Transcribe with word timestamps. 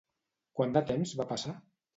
Quant 0.59 0.73
de 0.79 0.83
temps 0.93 1.15
va 1.23 1.29
passar? 1.35 1.57